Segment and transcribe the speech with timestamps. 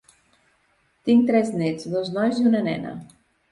[1.09, 2.97] Tinc tres néts, dos nois i una nena.